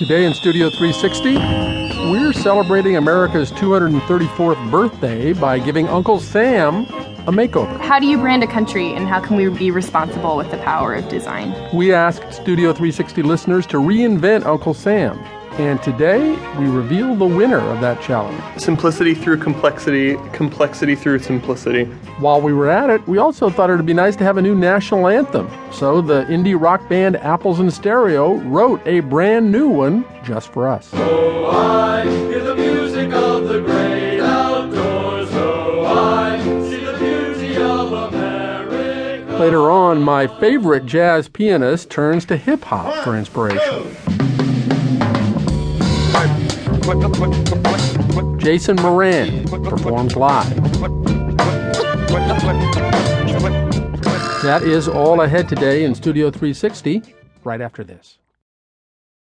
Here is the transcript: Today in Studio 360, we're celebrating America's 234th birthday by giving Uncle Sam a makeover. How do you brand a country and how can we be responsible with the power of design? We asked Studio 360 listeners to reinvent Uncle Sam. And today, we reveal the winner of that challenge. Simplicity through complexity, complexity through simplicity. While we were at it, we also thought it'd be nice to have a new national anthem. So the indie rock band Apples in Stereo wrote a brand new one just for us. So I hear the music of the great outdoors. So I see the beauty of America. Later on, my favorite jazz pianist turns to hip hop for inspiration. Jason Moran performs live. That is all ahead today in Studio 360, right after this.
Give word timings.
Today 0.00 0.24
in 0.24 0.32
Studio 0.32 0.70
360, 0.70 1.34
we're 2.10 2.32
celebrating 2.32 2.96
America's 2.96 3.52
234th 3.52 4.70
birthday 4.70 5.34
by 5.34 5.58
giving 5.58 5.88
Uncle 5.88 6.18
Sam 6.18 6.84
a 7.26 7.30
makeover. 7.30 7.78
How 7.80 7.98
do 7.98 8.06
you 8.06 8.16
brand 8.16 8.42
a 8.42 8.46
country 8.46 8.94
and 8.94 9.06
how 9.06 9.20
can 9.20 9.36
we 9.36 9.50
be 9.50 9.70
responsible 9.70 10.38
with 10.38 10.50
the 10.50 10.56
power 10.56 10.94
of 10.94 11.06
design? 11.10 11.54
We 11.76 11.92
asked 11.92 12.32
Studio 12.32 12.72
360 12.72 13.20
listeners 13.20 13.66
to 13.66 13.76
reinvent 13.76 14.46
Uncle 14.46 14.72
Sam. 14.72 15.22
And 15.60 15.80
today, 15.82 16.30
we 16.58 16.68
reveal 16.68 17.14
the 17.14 17.26
winner 17.26 17.58
of 17.58 17.82
that 17.82 18.00
challenge. 18.00 18.42
Simplicity 18.58 19.14
through 19.14 19.36
complexity, 19.36 20.16
complexity 20.32 20.94
through 20.94 21.18
simplicity. 21.18 21.84
While 22.18 22.40
we 22.40 22.54
were 22.54 22.70
at 22.70 22.88
it, 22.88 23.06
we 23.06 23.18
also 23.18 23.50
thought 23.50 23.68
it'd 23.68 23.84
be 23.84 23.92
nice 23.92 24.16
to 24.16 24.24
have 24.24 24.38
a 24.38 24.42
new 24.42 24.54
national 24.54 25.06
anthem. 25.06 25.50
So 25.70 26.00
the 26.00 26.24
indie 26.24 26.58
rock 26.58 26.88
band 26.88 27.16
Apples 27.16 27.60
in 27.60 27.70
Stereo 27.70 28.36
wrote 28.48 28.80
a 28.86 29.00
brand 29.00 29.52
new 29.52 29.68
one 29.68 30.06
just 30.24 30.50
for 30.50 30.66
us. 30.66 30.86
So 30.88 31.46
I 31.50 32.04
hear 32.04 32.42
the 32.42 32.56
music 32.56 33.12
of 33.12 33.46
the 33.46 33.60
great 33.60 34.20
outdoors. 34.20 35.28
So 35.28 35.84
I 35.84 36.38
see 36.70 36.82
the 36.82 36.96
beauty 36.96 37.56
of 37.58 37.92
America. 38.14 39.36
Later 39.36 39.70
on, 39.70 40.00
my 40.00 40.26
favorite 40.26 40.86
jazz 40.86 41.28
pianist 41.28 41.90
turns 41.90 42.24
to 42.24 42.38
hip 42.38 42.64
hop 42.64 43.04
for 43.04 43.14
inspiration. 43.14 43.94
Jason 48.38 48.74
Moran 48.76 49.44
performs 49.44 50.16
live. 50.16 50.56
That 54.42 54.62
is 54.64 54.88
all 54.88 55.20
ahead 55.20 55.48
today 55.48 55.84
in 55.84 55.94
Studio 55.94 56.32
360, 56.32 57.14
right 57.44 57.60
after 57.60 57.84
this. 57.84 58.18